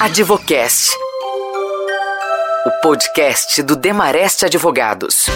[0.00, 0.90] Advocast.
[2.66, 5.26] O podcast do Demareste Advogados.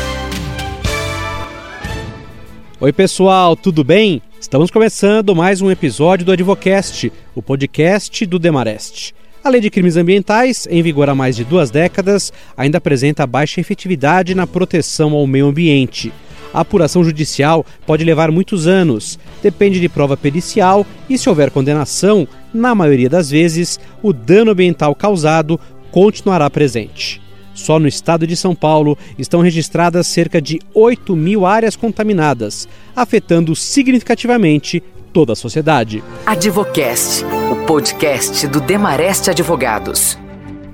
[2.81, 4.21] Oi, pessoal, tudo bem?
[4.41, 9.15] Estamos começando mais um episódio do Advocast, o podcast do Demareste.
[9.44, 13.61] A lei de crimes ambientais, em vigor há mais de duas décadas, ainda apresenta baixa
[13.61, 16.12] efetividade na proteção ao meio ambiente.
[16.52, 22.27] A apuração judicial pode levar muitos anos, depende de prova pericial e, se houver condenação,
[22.52, 25.59] na maioria das vezes, o dano ambiental causado
[25.91, 27.20] continuará presente.
[27.54, 33.56] Só no estado de São Paulo estão registradas cerca de 8 mil áreas contaminadas, afetando
[33.56, 34.82] significativamente
[35.12, 36.02] toda a sociedade.
[36.24, 40.16] Advocast, o podcast do Demareste Advogados.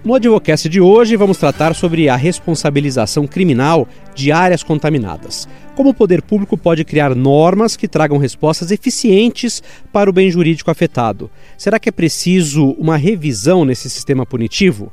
[0.04, 5.48] No Advocast de hoje, vamos tratar sobre a responsabilização criminal de áreas contaminadas.
[5.74, 10.70] Como o poder público pode criar normas que tragam respostas eficientes para o bem jurídico
[10.70, 11.30] afetado?
[11.56, 14.92] Será que é preciso uma revisão nesse sistema punitivo?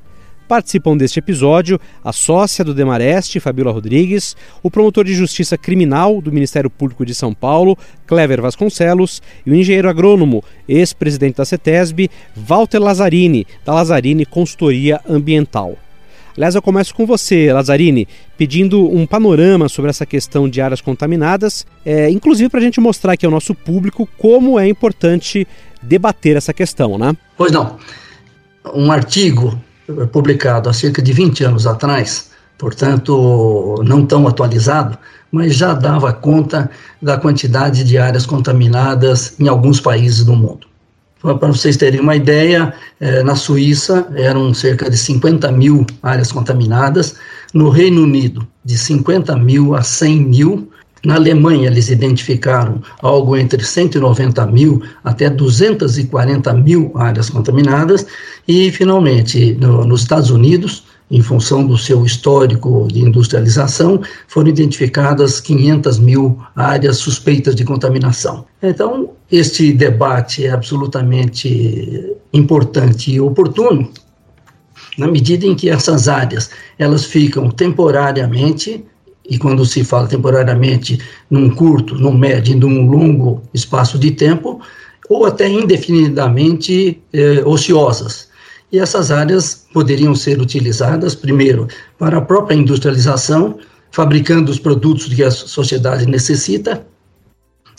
[0.52, 6.30] Participam deste episódio a sócia do Demareste, Fabíola Rodrigues, o promotor de justiça criminal do
[6.30, 12.80] Ministério Público de São Paulo, Clever Vasconcelos, e o engenheiro agrônomo, ex-presidente da CETESB, Walter
[12.80, 15.78] Lazzarini, da Lazzarini Consultoria Ambiental.
[16.36, 18.06] Aliás, eu começo com você, Lazzarini,
[18.38, 23.14] pedindo um panorama sobre essa questão de áreas contaminadas, é, inclusive para a gente mostrar
[23.14, 25.48] aqui ao nosso público como é importante
[25.82, 27.16] debater essa questão, né?
[27.38, 27.78] Pois não.
[28.76, 29.58] Um artigo
[30.12, 34.98] publicado há cerca de 20 anos atrás, portanto, não tão atualizado,
[35.32, 36.70] mas já dava conta
[37.02, 40.68] da quantidade de áreas contaminadas em alguns países do mundo.
[41.22, 47.16] Para vocês terem uma ideia, eh, na Suíça eram cerca de 50 mil áreas contaminadas,
[47.54, 50.72] no Reino Unido, de 50 mil a 100 mil,
[51.04, 58.06] na Alemanha, eles identificaram algo entre 190 mil até 240 mil áreas contaminadas,
[58.48, 65.42] e, finalmente, no, nos Estados Unidos, em função do seu histórico de industrialização, foram identificadas
[65.42, 68.46] 500 mil áreas suspeitas de contaminação.
[68.62, 73.92] Então, este debate é absolutamente importante e oportuno,
[74.98, 78.86] na medida em que essas áreas elas ficam temporariamente
[79.30, 81.00] e quando se fala temporariamente
[81.30, 84.62] num curto, num médio num longo espaço de tempo,
[85.10, 88.30] ou até indefinidamente eh, ociosas.
[88.72, 91.68] E essas áreas poderiam ser utilizadas, primeiro,
[92.00, 93.60] para a própria industrialização,
[93.92, 96.86] fabricando os produtos que a sociedade necessita,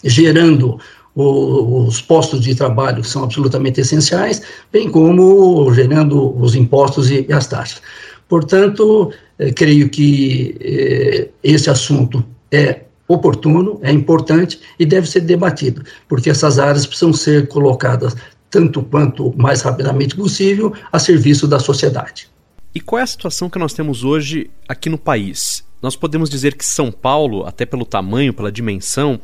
[0.04, 0.78] gerando
[1.14, 7.26] o, os postos de trabalho que são absolutamente essenciais, bem como gerando os impostos e,
[7.28, 7.80] e as taxas.
[8.28, 15.82] Portanto, eh, creio que eh, esse assunto é oportuno, é importante e deve ser debatido,
[16.08, 18.16] porque essas áreas precisam ser colocadas
[18.50, 22.28] tanto quanto mais rapidamente possível a serviço da sociedade.
[22.74, 25.64] E qual é a situação que nós temos hoje aqui no país?
[25.82, 29.20] Nós podemos dizer que São Paulo, até pelo tamanho, pela dimensão,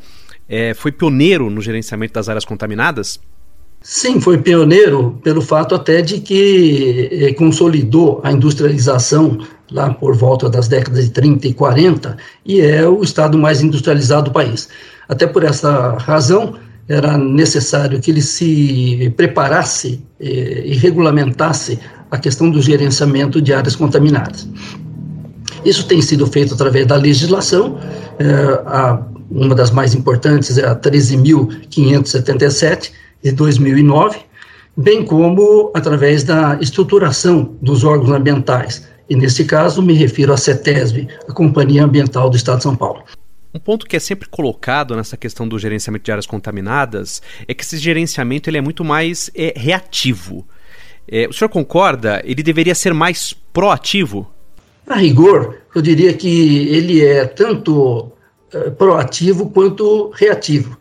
[0.47, 3.19] é, foi pioneiro no gerenciamento das áreas contaminadas?
[3.81, 9.39] Sim, foi pioneiro pelo fato até de que eh, consolidou a industrialização
[9.71, 14.25] lá por volta das décadas de 30 e 40 e é o estado mais industrializado
[14.25, 14.67] do país.
[15.07, 16.55] Até por essa razão,
[16.89, 21.79] era necessário que ele se preparasse eh, e regulamentasse
[22.11, 24.49] a questão do gerenciamento de áreas contaminadas.
[25.63, 27.79] Isso tem sido feito através da legislação,
[28.19, 28.61] eh,
[29.31, 32.91] uma das mais importantes é a 13.577,
[33.23, 34.19] de 2009,
[34.75, 38.87] bem como através da estruturação dos órgãos ambientais.
[39.09, 43.03] E nesse caso me refiro à CETESB, a Companhia Ambiental do Estado de São Paulo.
[43.53, 47.63] Um ponto que é sempre colocado nessa questão do gerenciamento de áreas contaminadas é que
[47.63, 50.47] esse gerenciamento ele é muito mais é, reativo.
[51.07, 52.21] É, o senhor concorda?
[52.23, 54.31] Ele deveria ser mais proativo?
[54.85, 58.11] A rigor, eu diria que ele é tanto
[58.53, 60.77] é, proativo quanto reativo.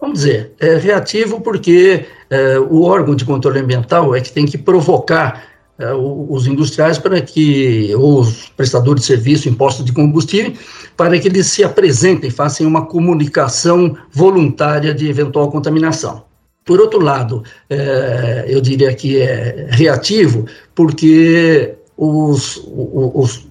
[0.00, 4.56] Vamos dizer, é reativo porque é, o órgão de controle ambiental é que tem que
[4.56, 5.44] provocar
[5.78, 10.54] é, os industriais para que, ou os prestadores de serviço, impostos de combustível,
[10.96, 16.24] para que eles se apresentem, façam uma comunicação voluntária de eventual contaminação.
[16.64, 23.49] Por outro lado, é, eu diria que é reativo, porque os, os, os,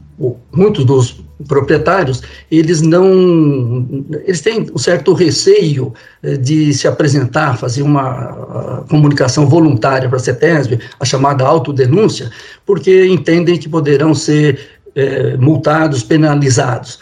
[0.52, 2.22] muitos dos proprietários,
[2.52, 3.88] eles não,
[4.26, 10.22] eles têm um certo receio eh, de se apresentar, fazer uma comunicação voluntária para a
[10.22, 12.30] CETESB, a chamada autodenúncia,
[12.66, 14.60] porque entendem que poderão ser
[14.96, 17.00] é, multados, penalizados.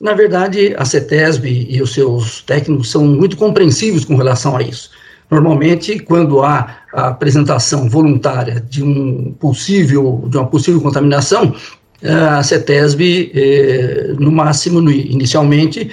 [0.00, 4.90] Na verdade, a CETESB e os seus técnicos são muito compreensivos com relação a isso,
[5.30, 11.54] Normalmente, quando há a apresentação voluntária de um possível, de uma possível contaminação,
[12.02, 15.90] a CETESB, eh, no máximo, inicialmente,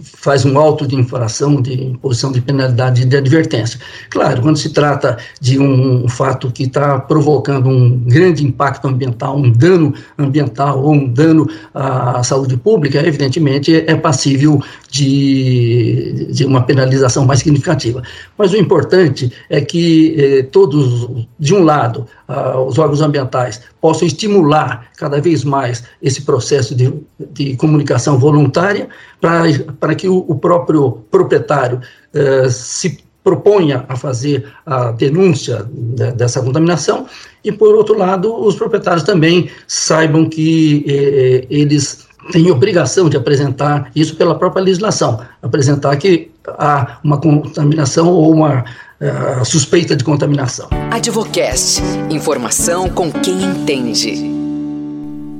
[0.00, 3.80] faz um auto de infração de imposição de penalidade de advertência.
[4.10, 9.36] Claro, quando se trata de um, um fato que está provocando um grande impacto ambiental,
[9.36, 16.62] um dano ambiental ou um dano à saúde pública, evidentemente é passível de, de uma
[16.62, 18.02] penalização mais significativa.
[18.36, 21.08] Mas o importante é que eh, todos,
[21.38, 26.92] de um lado, ah, os órgãos ambientais possam estimular cada vez mais esse processo de,
[27.32, 28.88] de comunicação voluntária
[29.20, 31.80] para que o, o, próprio proprietário
[32.14, 35.68] eh, se proponha a fazer a denúncia
[36.16, 37.06] dessa contaminação
[37.44, 43.90] e, por outro lado, os proprietários também saibam que eh, eles têm obrigação de apresentar
[43.94, 48.64] isso pela própria legislação, apresentar que há uma contaminação ou uma
[49.00, 50.68] uh, suspeita de contaminação.
[50.90, 54.38] Advocast, informação com quem entende.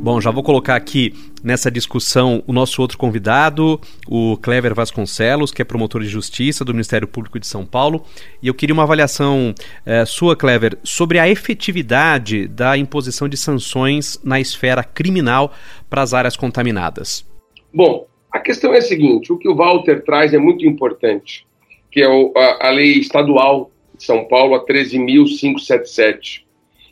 [0.00, 1.12] Bom, já vou colocar aqui
[1.42, 6.72] nessa discussão o nosso outro convidado, o Clever Vasconcelos, que é promotor de justiça do
[6.72, 8.04] Ministério Público de São Paulo.
[8.42, 9.54] E eu queria uma avaliação
[9.84, 15.52] eh, sua, Clever, sobre a efetividade da imposição de sanções na esfera criminal
[15.88, 17.26] para as áreas contaminadas.
[17.72, 21.46] Bom, a questão é a seguinte: o que o Walter traz é muito importante,
[21.90, 26.42] que é a, a lei estadual de São Paulo, a 13.577.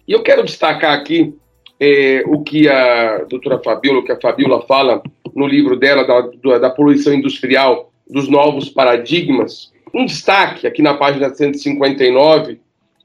[0.08, 1.34] E eu quero destacar aqui
[1.78, 5.02] é, o que a doutora Fabiola, o que a Fabiola fala
[5.34, 11.32] no livro dela, da, da poluição industrial, dos novos paradigmas, um destaque aqui na página
[11.34, 12.61] 159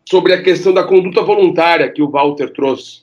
[0.07, 3.01] sobre a questão da conduta voluntária que o Walter trouxe.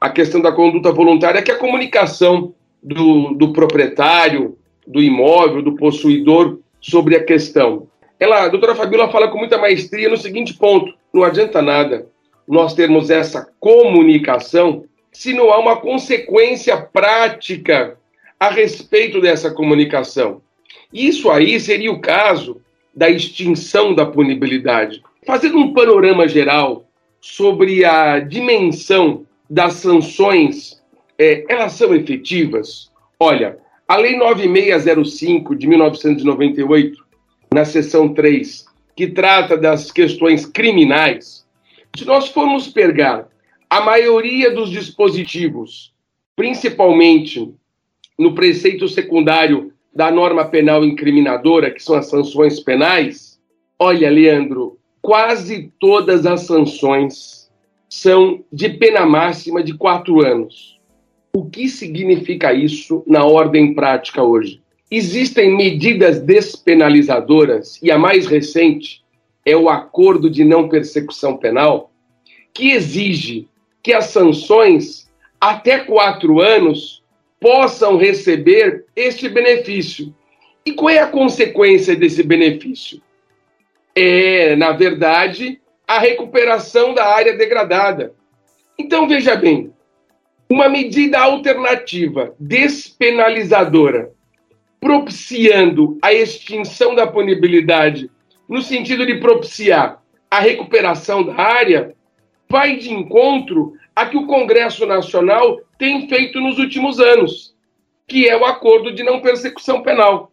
[0.00, 4.56] A questão da conduta voluntária, que é a comunicação do, do proprietário,
[4.86, 7.88] do imóvel, do possuidor sobre a questão.
[8.18, 12.06] Ela, a doutora Fabiola fala com muita maestria no seguinte ponto: não adianta nada
[12.50, 17.98] nós termos essa comunicação se não há uma consequência prática
[18.38, 20.40] a respeito dessa comunicação.
[20.92, 22.60] Isso aí seria o caso
[22.94, 25.02] da extinção da punibilidade.
[25.26, 26.86] Fazendo um panorama geral
[27.20, 30.80] sobre a dimensão das sanções,
[31.18, 32.90] é, elas são efetivas?
[33.18, 37.04] Olha, a Lei 9605 de 1998,
[37.52, 38.64] na seção 3,
[38.96, 41.44] que trata das questões criminais,
[41.96, 43.28] se nós formos pegar
[43.70, 45.94] a maioria dos dispositivos,
[46.34, 47.54] principalmente
[48.18, 53.40] no preceito secundário da norma penal incriminadora, que são as sanções penais,
[53.78, 57.48] olha, Leandro, quase todas as sanções
[57.88, 60.80] são de pena máxima de quatro anos.
[61.32, 64.60] O que significa isso na ordem prática hoje?
[64.90, 69.04] Existem medidas despenalizadoras, e a mais recente
[69.46, 71.92] é o Acordo de Não Persecução Penal,
[72.52, 73.48] que exige
[73.82, 75.10] que as sanções
[75.40, 77.02] até quatro anos
[77.40, 80.14] possam receber este benefício.
[80.64, 83.00] E qual é a consequência desse benefício?
[83.94, 88.14] É, na verdade, a recuperação da área degradada.
[88.78, 89.72] Então, veja bem,
[90.48, 94.10] uma medida alternativa despenalizadora,
[94.80, 98.10] propiciando a extinção da punibilidade,
[98.48, 101.94] no sentido de propiciar a recuperação da área,
[102.50, 107.54] vai de encontro a que o Congresso Nacional tem feito nos últimos anos,
[108.08, 110.32] que é o acordo de não persecução penal.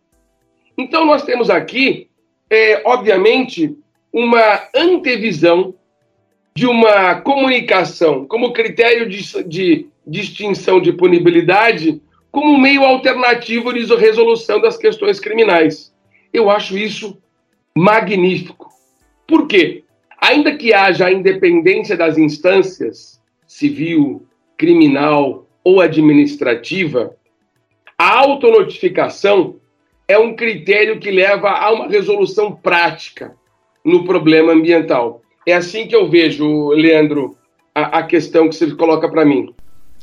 [0.75, 2.09] Então, nós temos aqui,
[2.49, 3.77] é, obviamente,
[4.11, 5.75] uma antevisão
[6.55, 14.59] de uma comunicação como critério de, de distinção de punibilidade como meio alternativo de resolução
[14.59, 15.93] das questões criminais.
[16.33, 17.21] Eu acho isso
[17.75, 18.69] magnífico.
[19.27, 19.83] Por quê?
[20.19, 24.25] Ainda que haja a independência das instâncias, civil,
[24.57, 27.15] criminal ou administrativa,
[27.97, 29.55] a autonotificação
[30.07, 33.35] é um critério que leva a uma resolução prática
[33.83, 35.21] no problema ambiental.
[35.45, 37.37] É assim que eu vejo, Leandro,
[37.73, 39.53] a, a questão que você coloca para mim.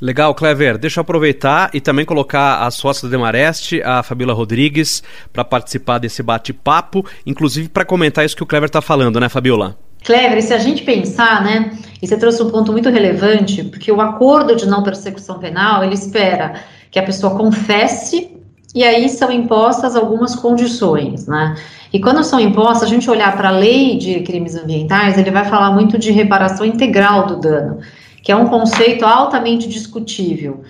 [0.00, 0.76] Legal, Clever.
[0.76, 5.02] Deixa eu aproveitar e também colocar a sócia do Demareste, a Fabíola Rodrigues,
[5.32, 9.78] para participar desse bate-papo, inclusive para comentar isso que o Clever está falando, né, Fabíola?
[10.04, 14.00] Clever, se a gente pensar, né, e você trouxe um ponto muito relevante, porque o
[14.00, 16.54] acordo de não persecução penal, ele espera
[16.90, 18.30] que a pessoa confesse
[18.74, 21.56] e aí são impostas algumas condições, né?
[21.92, 25.44] E quando são impostas, a gente olhar para a lei de crimes ambientais, ele vai
[25.44, 27.78] falar muito de reparação integral do dano,
[28.20, 30.64] que é um conceito altamente discutível.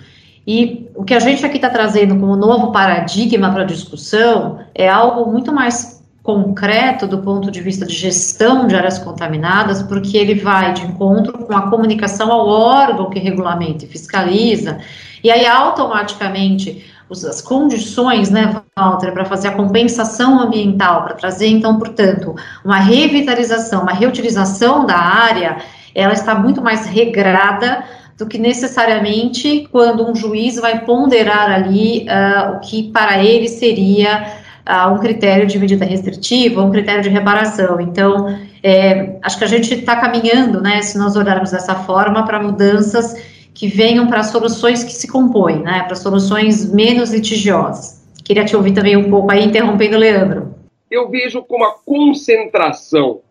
[0.47, 4.87] E o que a gente aqui está trazendo como novo paradigma para a discussão é
[4.87, 5.94] algo muito mais
[6.25, 11.37] concreto do ponto de vista de gestão de áreas contaminadas, porque ele vai de encontro
[11.45, 14.79] com a comunicação ao órgão que regulamenta e fiscaliza,
[15.23, 21.77] e aí automaticamente as condições, né, Walter, para fazer a compensação ambiental, para trazer, então,
[21.77, 25.57] portanto, uma revitalização, uma reutilização da área,
[25.93, 27.83] ela está muito mais regrada
[28.17, 34.43] do que necessariamente quando um juiz vai ponderar ali uh, o que para ele seria
[34.67, 37.79] uh, um critério de medida restritiva, um critério de reparação.
[37.79, 42.41] Então, é, acho que a gente está caminhando, né, se nós olharmos dessa forma, para
[42.41, 43.15] mudanças
[43.53, 48.03] que venham para soluções que se compõem, né, para soluções menos litigiosas.
[48.23, 50.55] Queria te ouvir também um pouco aí, interrompendo o Leandro.
[50.89, 53.21] Eu vejo como a concentração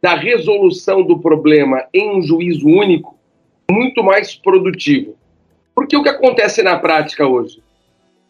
[0.00, 3.16] da resolução do problema em um juízo único
[3.70, 5.16] muito mais produtivo.
[5.74, 7.62] Porque o que acontece na prática hoje?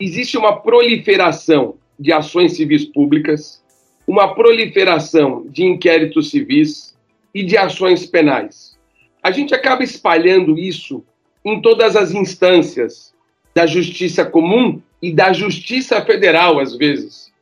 [0.00, 3.62] Existe uma proliferação de ações civis públicas,
[4.06, 6.96] uma proliferação de inquéritos civis
[7.34, 8.78] e de ações penais.
[9.22, 11.04] A gente acaba espalhando isso
[11.44, 13.14] em todas as instâncias
[13.54, 17.32] da justiça comum e da justiça federal, às vezes.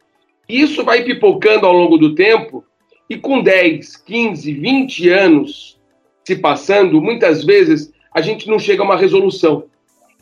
[0.48, 2.64] Isso vai pipocando ao longo do tempo
[3.08, 5.78] e com 10, 15, 20 anos
[6.24, 9.66] se passando, muitas vezes a gente não chega a uma resolução,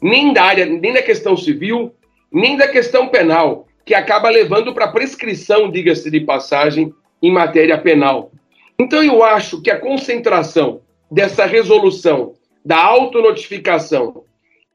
[0.03, 1.95] nem da área, nem da questão civil,
[2.31, 8.33] nem da questão penal que acaba levando para prescrição, diga-se de passagem, em matéria penal.
[8.79, 14.25] Então eu acho que a concentração dessa resolução, da autonotificação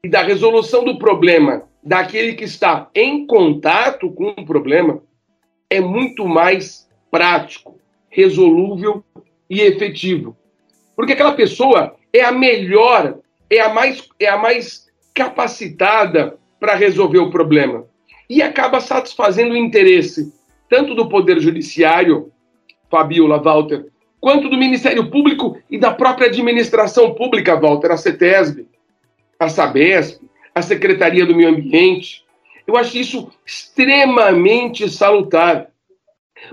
[0.02, 5.02] e da resolução do problema daquele que está em contato com o problema
[5.68, 9.04] é muito mais prático, resolúvel
[9.48, 10.36] e efetivo.
[10.94, 17.18] Porque aquela pessoa é a melhor, é a mais, é a mais capacitada para resolver
[17.18, 17.86] o problema
[18.30, 20.32] e acaba satisfazendo o interesse
[20.68, 22.30] tanto do Poder Judiciário,
[22.88, 23.86] Fabiola Walter,
[24.20, 28.68] quanto do Ministério Público e da própria administração pública, Walter, a CETESB,
[29.36, 32.24] a SABESP, a Secretaria do Meio Ambiente.
[32.68, 35.68] Eu acho isso extremamente salutar.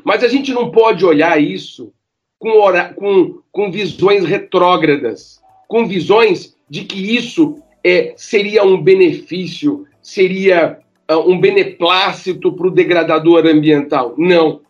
[0.03, 1.93] Mas a gente não pode olhar isso
[2.39, 2.53] com,
[2.95, 10.79] com, com visões retrógradas, com visões de que isso é, seria um benefício, seria
[11.15, 14.13] um beneplácito para o degradador ambiental.
[14.17, 14.61] Não.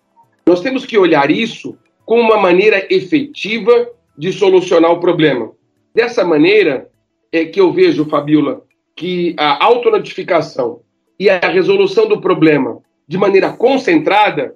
[0.45, 5.51] Nós temos que olhar isso como uma maneira efetiva de solucionar o problema.
[5.93, 6.89] Dessa maneira
[7.31, 8.61] é que eu vejo, Fabiola,
[8.95, 10.81] que a autonotificação
[11.19, 14.55] e a resolução do problema de maneira concentrada,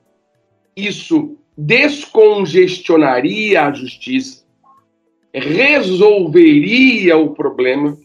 [0.76, 4.46] isso descongestionaria a justiça,
[5.34, 7.98] resolveria o problema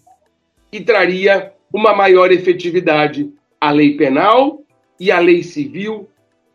[0.73, 4.63] e traria uma maior efetividade a lei penal
[4.99, 6.09] e a lei civil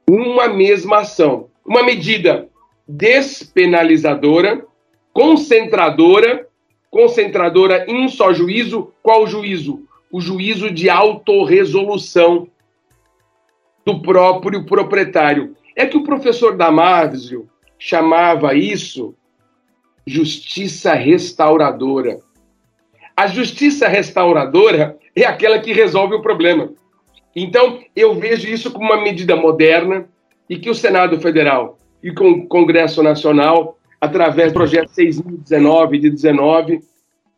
[0.09, 1.47] uma mesma ação.
[1.65, 2.49] Uma medida
[2.87, 4.65] despenalizadora,
[5.13, 6.47] concentradora,
[6.89, 8.91] concentradora em um só juízo.
[9.01, 9.87] Qual juízo?
[10.11, 12.47] O juízo de autorresolução
[13.85, 15.55] do próprio proprietário.
[15.75, 17.47] É que o professor Damásio
[17.79, 19.15] chamava isso
[20.05, 22.19] justiça restauradora.
[23.15, 26.73] A justiça restauradora é aquela que resolve o problema.
[27.35, 30.05] Então, eu vejo isso como uma medida moderna
[30.49, 36.09] e que o Senado Federal e com o Congresso Nacional, através do projeto 6019 de
[36.09, 36.81] 19,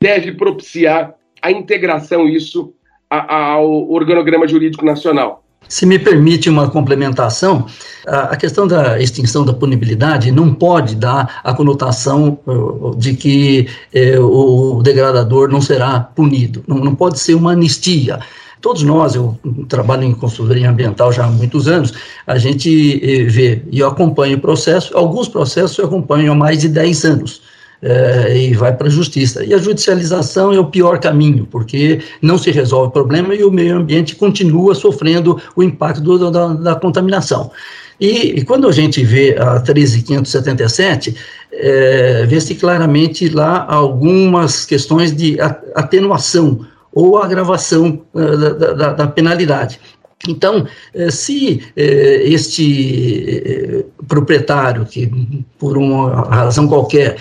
[0.01, 2.73] deve propiciar a integração isso
[3.09, 5.43] ao organograma jurídico nacional.
[5.67, 7.65] Se me permite uma complementação,
[8.05, 14.19] a questão da extinção da punibilidade não pode dar a conotação uh, de que eh,
[14.19, 16.63] o degradador não será punido.
[16.67, 18.19] Não, pode ser uma anistia
[18.63, 21.93] todos nós, eu trabalho em consultoria ambiental já há muitos anos,
[22.25, 26.59] a gente eh, vê e eu acompanho o processo, alguns processos eu acompanho há mais
[26.59, 27.41] de 10 anos.
[27.85, 29.43] É, e vai para a justiça.
[29.43, 33.51] E a judicialização é o pior caminho, porque não se resolve o problema e o
[33.51, 37.51] meio ambiente continua sofrendo o impacto do, da, da, contaminação.
[37.99, 41.13] E, e, quando a gente vê a 13577,
[41.51, 45.37] é, vê-se claramente lá algumas questões de
[45.75, 49.79] atenuação ou a agravação uh, da, da, da, penalidade.
[50.25, 55.11] Então, eh, se eh, este proprietário, que
[55.59, 57.17] por uma razão qualquer,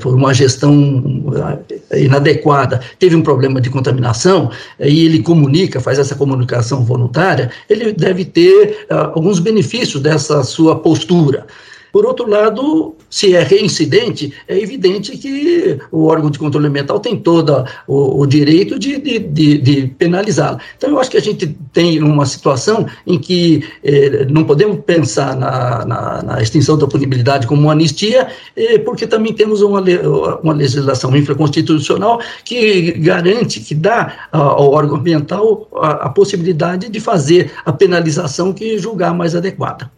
[0.00, 1.02] por uma gestão
[1.92, 8.24] inadequada, teve um problema de contaminação, e ele comunica, faz essa comunicação voluntária, ele deve
[8.24, 11.48] ter alguns benefícios dessa sua postura.
[11.92, 17.16] Por outro lado, se é reincidente, é evidente que o órgão de controle ambiental tem
[17.16, 20.58] todo o, o direito de, de, de, de penalizá-lo.
[20.76, 25.36] Então, eu acho que a gente tem uma situação em que eh, não podemos pensar
[25.36, 29.82] na, na, na, extinção da punibilidade como uma anistia, eh, porque também temos uma,
[30.42, 37.50] uma legislação infraconstitucional que garante, que dá ao órgão ambiental a, a possibilidade de fazer
[37.64, 39.90] a penalização que julgar mais adequada.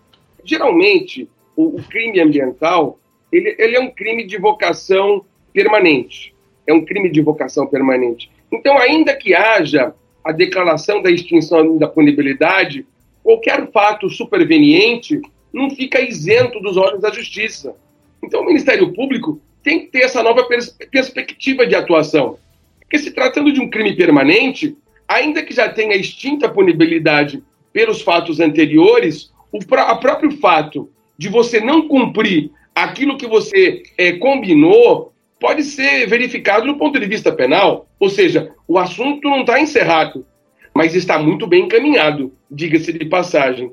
[0.45, 2.99] Geralmente, o, o crime ambiental
[3.33, 6.35] ele, ele é um crime de vocação permanente.
[6.67, 8.31] É um crime de vocação permanente.
[8.53, 12.87] Então, ainda que haja a declaração da extinção da punibilidade,
[13.23, 15.21] qualquer fato superveniente
[15.53, 17.75] não fica isento dos olhos da justiça.
[18.23, 22.39] Então, o Ministério Público tem que ter essa nova pers perspectiva de atuação.
[22.81, 24.77] Porque, se tratando de um crime permanente,
[25.09, 27.43] ainda que já tenha extinta a punibilidade
[27.73, 30.91] pelos fatos anteriores, o pr próprio fato
[31.23, 37.07] de você não cumprir aquilo que você é, combinou pode ser verificado do ponto de
[37.07, 37.87] vista penal.
[38.01, 40.27] Ou seja, o assunto não está encerrado,
[40.75, 43.71] mas está muito bem encaminhado, diga-se de passagem.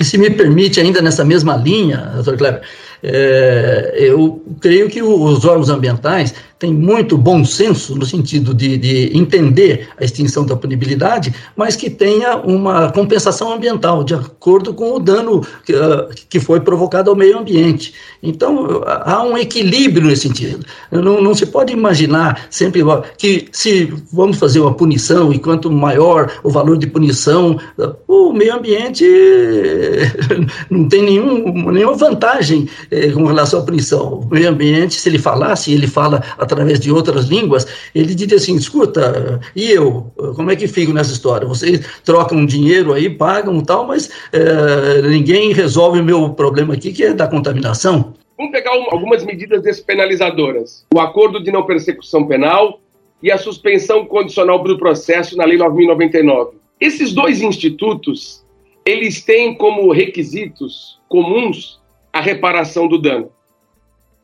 [0.00, 2.62] E se me permite, ainda nessa mesma linha, doutor Kleber,
[3.04, 9.16] é, eu creio que os órgãos ambientais têm muito bom senso no sentido de, de,
[9.16, 14.98] entender a extinção da punibilidade, mas que tenha uma compensação ambiental, de acordo com o
[14.98, 17.94] dano que, uh, que foi provocado ao meio ambiente.
[18.22, 20.64] Então, há um equilíbrio nesse sentido.
[20.92, 22.82] Não, não se pode imaginar sempre
[23.16, 27.58] que se vamos fazer uma punição e quanto maior o valor de punição,
[28.06, 29.04] o meio ambiente
[30.68, 34.20] não tem nenhum, nenhuma vantagem eh, com relação à punição.
[34.20, 38.56] O meio ambiente, se ele falasse, ele fala através de outras línguas, ele diria assim:
[38.56, 40.10] escuta, e eu?
[40.34, 41.46] Como é que fico nessa história?
[41.46, 47.04] Vocês trocam dinheiro aí, pagam tal, mas eh, ninguém resolve o meu problema aqui, que
[47.04, 48.14] é da contaminação.
[48.36, 52.80] Vamos pegar algumas medidas despenalizadoras: o acordo de não persecução penal
[53.22, 56.54] e a suspensão condicional do processo na Lei 9.099.
[56.80, 58.42] Esses dois institutos,
[58.84, 61.78] eles têm como requisitos comuns
[62.12, 63.30] a reparação do dano.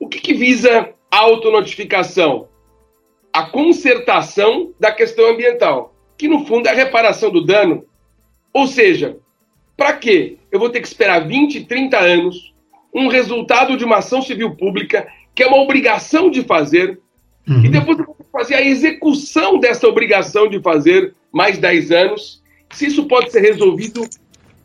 [0.00, 2.48] O que, que visa autonotificação?
[3.32, 7.84] A consertação da questão ambiental, que no fundo é a reparação do dano.
[8.52, 9.18] Ou seja,
[9.76, 10.38] para quê?
[10.50, 12.54] Eu vou ter que esperar 20, 30 anos
[12.94, 16.98] um resultado de uma ação civil pública, que é uma obrigação de fazer,
[17.46, 17.62] uhum.
[17.62, 22.86] e depois eu vou fazer a execução dessa obrigação de fazer mais 10 anos, se
[22.86, 24.00] isso pode ser resolvido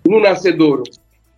[0.08, 0.84] no nascedouro.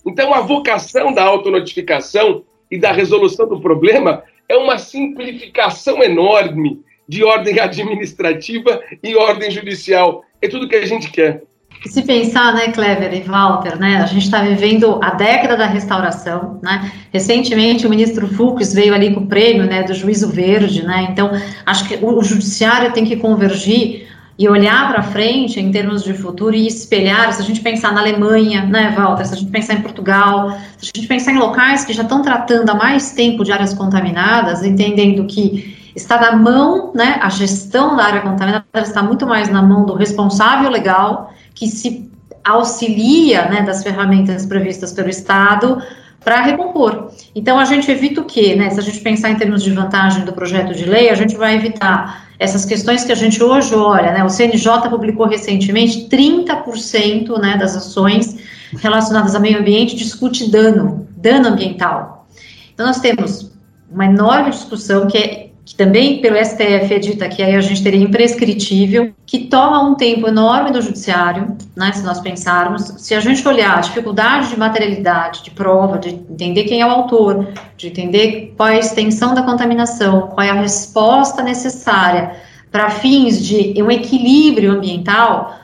[0.06, 4.24] Então, a vocação da autonotificação e da resolução do problema
[4.54, 10.24] é uma simplificação enorme de ordem administrativa e ordem judicial.
[10.42, 11.44] É tudo que a gente quer.
[11.86, 16.60] Se pensar, né, Clever e Walter, né, a gente está vivendo a década da restauração,
[16.64, 21.08] né, recentemente o ministro Fux veio ali com o prêmio, né, do juízo verde, né,
[21.10, 21.32] então
[21.66, 26.56] acho que o judiciário tem que convergir e olhar para frente em termos de futuro
[26.56, 29.82] e espelhar, se a gente pensar na Alemanha, né, Walter, se a gente pensar em
[29.82, 33.52] Portugal, se a gente pensar em locais que já estão tratando há mais tempo de
[33.52, 39.28] áreas contaminadas, entendendo que está na mão, né, a gestão da área contaminada está muito
[39.28, 42.10] mais na mão do responsável legal, que se
[42.44, 45.82] auxilia, né, das ferramentas previstas pelo Estado
[46.24, 47.12] para recompor.
[47.36, 50.26] Então, a gente evita o quê, né, se a gente pensar em termos de vantagem
[50.26, 54.12] do projeto de lei, a gente vai evitar essas questões que a gente hoje olha,
[54.12, 54.24] né?
[54.24, 58.38] O CNJ publicou recentemente 30% né, das ações
[58.80, 62.28] relacionadas ao meio ambiente discute dano, dano ambiental.
[62.74, 63.52] Então nós temos
[63.92, 67.82] uma enorme discussão que é que também pelo STF é dita que aí a gente
[67.82, 73.22] teria imprescritível, que toma um tempo enorme do judiciário, né, se nós pensarmos, se a
[73.22, 77.48] gente olhar a dificuldade de materialidade, de prova, de entender quem é o autor,
[77.78, 82.36] de entender qual é a extensão da contaminação, qual é a resposta necessária
[82.70, 85.56] para fins de um equilíbrio ambiental,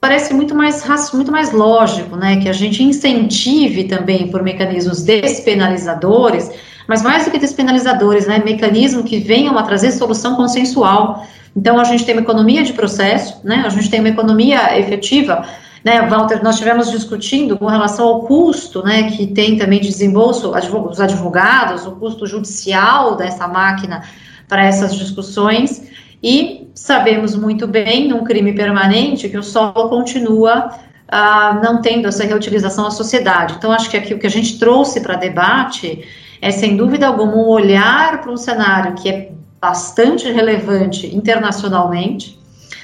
[0.00, 6.50] parece muito mais muito mais lógico, né, que a gente incentive também por mecanismos despenalizadores
[6.86, 11.26] mas mais do que despenalizadores, né, mecanismos que venham a trazer solução consensual.
[11.54, 15.44] Então, a gente tem uma economia de processo, né, a gente tem uma economia efetiva,
[15.84, 20.52] né, Walter, nós estivemos discutindo com relação ao custo, né, que tem também de desembolso
[20.90, 24.02] os advogados, o custo judicial dessa máquina
[24.48, 25.82] para essas discussões,
[26.22, 30.70] e sabemos muito bem, num crime permanente, que o solo continua
[31.08, 33.54] ah, não tendo essa reutilização à sociedade.
[33.56, 36.04] Então, acho que aqui o que a gente trouxe para debate
[36.40, 42.38] é sem dúvida alguma um olhar para um cenário que é bastante relevante internacionalmente.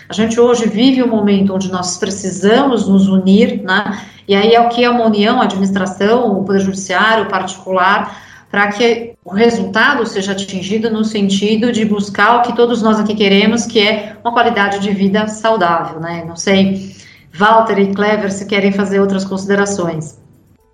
[0.09, 4.03] A gente hoje vive um momento onde nós precisamos nos unir, né?
[4.27, 8.17] E aí é o que é uma união, a administração, o poder judiciário, o particular,
[8.51, 13.15] para que o resultado seja atingido no sentido de buscar o que todos nós aqui
[13.15, 16.25] queremos, que é uma qualidade de vida saudável, né?
[16.27, 16.95] Não sei,
[17.33, 20.22] Walter e Clever, se querem fazer outras considerações.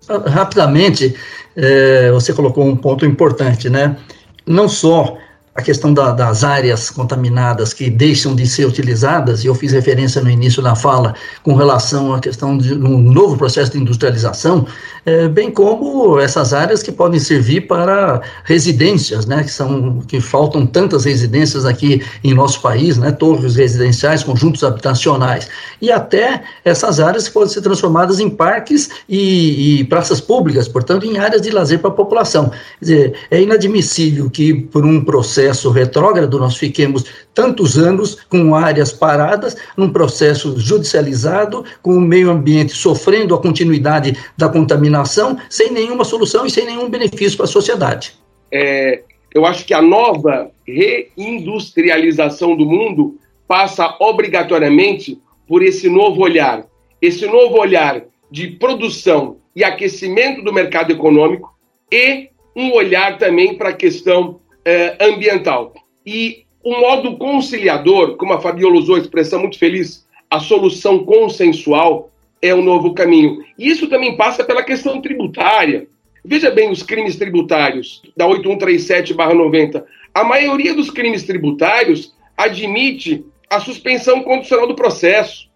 [0.07, 1.15] Rapidamente,
[1.55, 3.97] é, você colocou um ponto importante, né?
[4.45, 5.17] Não só
[5.55, 10.21] a questão da, das áreas contaminadas que deixam de ser utilizadas, e eu fiz referência
[10.21, 14.67] no início da fala com relação à questão de um novo processo de industrialização,
[15.05, 20.65] é, bem como essas áreas que podem servir para residências, né, que são que faltam
[20.65, 25.47] tantas residências aqui em nosso país, né, torres residenciais, conjuntos habitacionais,
[25.81, 31.05] e até essas áreas que podem ser transformadas em parques e, e praças públicas, portanto,
[31.05, 32.49] em áreas de lazer para a população.
[32.49, 35.38] Quer dizer, é inadmissível que por um processo
[35.71, 42.73] retrógrado nós fiquemos tantos anos com áreas paradas, num processo judicializado, com o meio ambiente
[42.73, 48.13] sofrendo a continuidade da contaminação, sem nenhuma solução e sem nenhum benefício para a sociedade.
[48.51, 56.65] É, eu acho que a nova reindustrialização do mundo passa obrigatoriamente por esse novo olhar.
[57.01, 61.53] Esse novo olhar de produção e aquecimento do mercado econômico
[61.91, 65.73] e um olhar também para a questão eh, ambiental.
[66.05, 72.11] E o modo conciliador, como a Fabiola usou a expressão muito feliz, a solução consensual
[72.41, 73.43] é o novo caminho.
[73.57, 75.87] E isso também passa pela questão tributária.
[76.23, 79.83] Veja bem os crimes tributários da 8137-90.
[80.13, 85.49] A maioria dos crimes tributários admite a suspensão condicional do processo.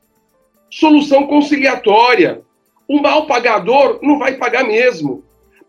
[0.69, 2.41] Solução conciliatória.
[2.87, 5.22] O mal pagador não vai pagar mesmo.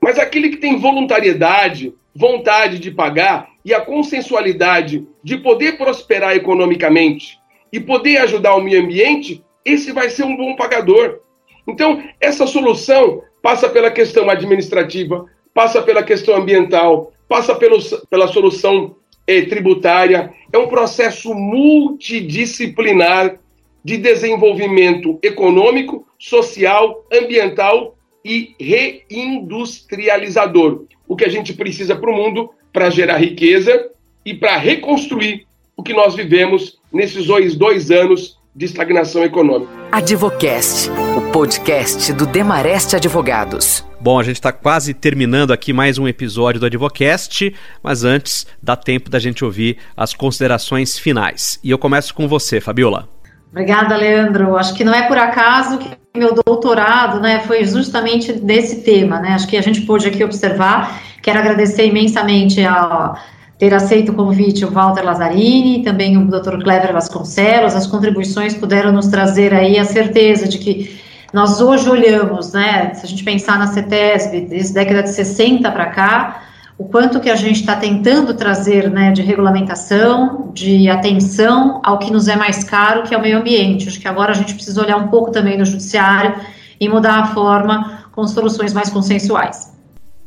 [0.04, 7.38] Mas aquele que tem voluntariedade, vontade de pagar e a consensualidade de poder prosperar economicamente
[7.72, 11.20] e poder ajudar o meio ambiente, esse vai ser um bom pagador.
[11.66, 17.78] Então, essa solução passa pela questão administrativa, passa pela questão ambiental, passa pelo,
[18.10, 20.34] pela solução eh, tributária.
[20.52, 23.38] É um processo multidisciplinar
[23.82, 30.84] de desenvolvimento econômico, social, ambiental e reindustrializador.
[31.06, 33.90] O que a gente precisa para o mundo para gerar riqueza
[34.24, 39.70] e para reconstruir o que nós vivemos nesses dois, dois anos de estagnação econômica.
[39.90, 43.84] Advocast, o podcast do Demareste Advogados.
[44.00, 48.76] Bom, a gente está quase terminando aqui mais um episódio do Advocast, mas antes dá
[48.76, 51.58] tempo da gente ouvir as considerações finais.
[51.64, 53.08] E eu começo com você, Fabiola.
[53.50, 54.56] Obrigada, Leandro.
[54.56, 59.18] Acho que não é por acaso que meu doutorado né, foi justamente desse tema.
[59.18, 59.30] Né?
[59.30, 61.00] Acho que a gente pôde aqui observar.
[61.20, 63.16] Quero agradecer imensamente a
[63.58, 66.62] ter aceito o convite o Walter Lazzarini, também o Dr.
[66.62, 67.74] Clever Vasconcelos.
[67.74, 71.00] As contribuições puderam nos trazer aí a certeza de que
[71.32, 75.68] nós hoje olhamos, né, se a gente pensar na CETESB, desde a década de 60
[75.72, 76.42] para cá,
[76.76, 82.12] o quanto que a gente está tentando trazer né, de regulamentação, de atenção ao que
[82.12, 83.88] nos é mais caro, que é o meio ambiente.
[83.88, 86.34] Acho que agora a gente precisa olhar um pouco também no judiciário
[86.80, 89.72] e mudar a forma com soluções mais consensuais.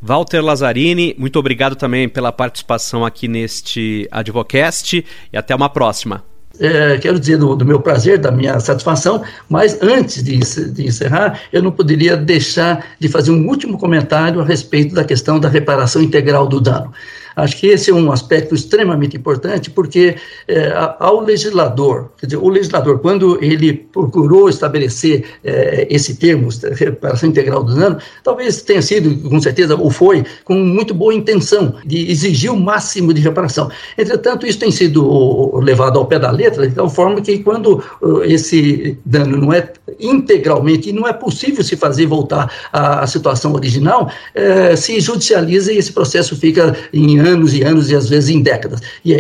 [0.02, 6.24] Walter Lazzarini, muito obrigado também pela participação aqui neste Advocast e até uma próxima
[6.60, 10.38] é, quero dizer do, do, meu prazer, da minha satisfação, mas antes de,
[10.72, 15.40] de, encerrar, eu não poderia deixar de fazer um último comentário a respeito da questão
[15.40, 16.92] da reparação integral do dano.
[17.38, 20.16] Acho que esse é um aspecto extremamente importante, porque
[20.48, 27.30] é, ao legislador, quer dizer, o legislador, quando ele procurou estabelecer é, esse termo, reparação
[27.30, 32.10] integral do dano, talvez tenha sido, com certeza, ou foi, com muito boa intenção de
[32.10, 33.70] exigir o máximo de reparação.
[33.96, 37.84] Entretanto, isso tem sido levado ao pé da letra, de tal forma que quando
[38.24, 44.12] esse dano não é integralmente, e não é possível se fazer voltar à situação original,
[44.34, 48.42] é, se judicializa e esse processo fica em anos e anos e às vezes em
[48.42, 48.82] décadas.
[49.04, 49.14] E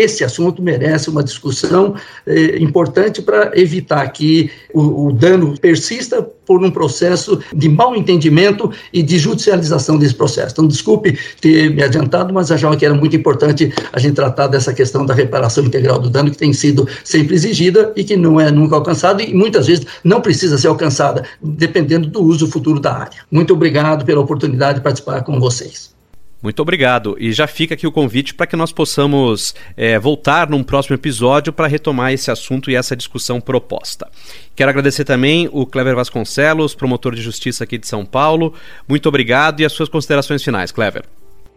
[0.00, 1.94] esse assunto merece uma discussão
[2.26, 8.70] eh, importante para evitar que o, o, dano persista por um processo de mal entendimento
[8.92, 10.52] e de judicialização desse processo.
[10.52, 14.72] Então, desculpe ter me adiantado, mas achava que era muito importante a gente tratar dessa
[14.72, 18.50] questão da reparação integral do dano que tem sido sempre exigida e que não é
[18.50, 23.18] nunca alcançada e muitas vezes não precisa ser alcançada, dependendo do uso futuro da área.
[23.30, 25.95] Muito obrigado pela oportunidade de participar com vocês.
[26.42, 27.16] Muito obrigado.
[27.18, 31.52] E já fica aqui o convite para que nós possamos é, voltar num próximo episódio
[31.52, 34.08] para retomar esse assunto e essa discussão proposta.
[34.54, 38.54] Quero agradecer também o Clever Vasconcelos, promotor de justiça aqui de São Paulo.
[38.88, 41.04] Muito obrigado e as suas considerações finais, Clever.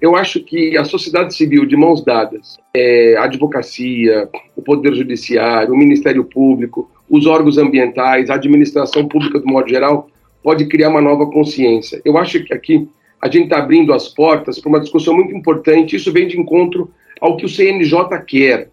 [0.02, 5.74] Eu acho que a sociedade civil, de mãos dadas, é, a advocacia, o Poder Judiciário,
[5.74, 10.10] o Ministério Público, os órgãos ambientais, a administração pública do modo geral,
[10.42, 12.02] pode criar uma nova consciência.
[12.06, 12.88] Eu acho que aqui
[13.22, 15.96] a gente está abrindo as portas para uma discussão muito importante.
[15.96, 18.70] Isso vem de encontro ao que o CNJ quer,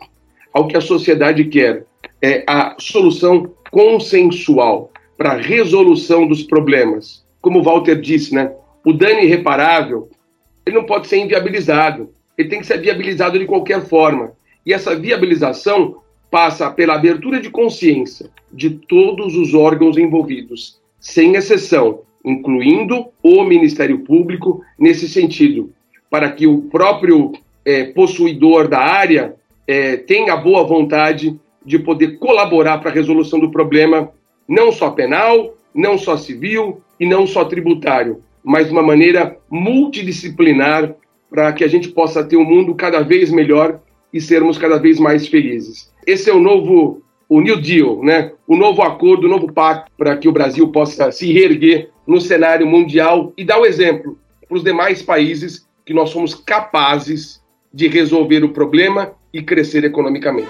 [0.53, 1.85] ao que a sociedade quer.
[2.23, 7.25] É a solução consensual para a resolução dos problemas.
[7.41, 8.53] Como o Walter disse, né?
[8.85, 10.09] O dano irreparável
[10.67, 12.11] ele não pode ser inviabilizado.
[12.37, 14.33] Ele tem que ser viabilizado de qualquer forma.
[14.65, 22.01] E essa viabilização passa pela abertura de consciência de todos os órgãos envolvidos, sem exceção,
[22.27, 25.73] incluindo o Ministério Público, nesse sentido,
[26.11, 27.33] para que o próprio
[27.65, 29.37] é, possuidor da área
[29.67, 34.11] é, tenha boa vontade de poder colaborar para a resolução do problema,
[34.49, 40.95] não só penal, não só civil e não só tributário, mas de uma maneira multidisciplinar
[41.31, 43.81] para que a gente possa ter um mundo cada vez melhor
[44.12, 45.93] e sermos cada vez mais felizes.
[46.07, 48.33] Esse é o novo o New Deal, né?
[48.47, 52.67] o novo acordo, o novo pacto para que o Brasil possa se reerguer no cenário
[52.67, 58.45] mundial e dar o exemplo para os demais países que nós somos capazes de resolver
[58.45, 60.49] o problema e crescer economicamente.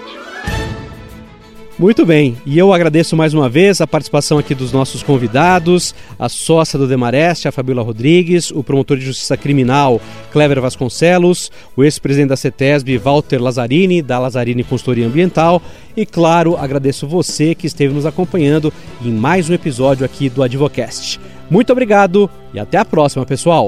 [1.79, 6.27] Muito bem, e eu agradeço mais uma vez a participação aqui dos nossos convidados, a
[6.27, 12.29] sócia do Demareste, a Fabiola Rodrigues, o promotor de justiça criminal, Clever Vasconcelos, o ex-presidente
[12.29, 15.61] da CETESB, Walter Lazzarini, da Lazzarini Consultoria Ambiental,
[15.95, 21.19] e claro, agradeço você que esteve nos acompanhando em mais um episódio aqui do Advocast.
[21.47, 23.67] Muito obrigado e até a próxima, pessoal.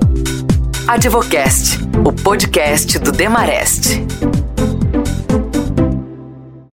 [0.88, 4.04] Advocast, o podcast do Demareste.